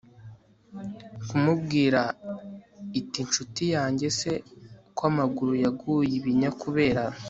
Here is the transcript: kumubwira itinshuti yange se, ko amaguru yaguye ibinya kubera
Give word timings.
kumubwira 1.27 2.01
itinshuti 2.99 3.63
yange 3.75 4.07
se, 4.19 4.31
ko 4.97 5.03
amaguru 5.11 5.51
yaguye 5.63 6.11
ibinya 6.19 6.51
kubera 6.61 7.03